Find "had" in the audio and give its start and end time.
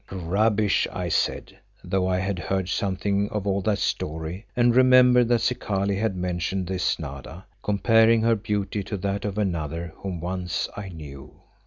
2.17-2.39, 5.97-6.15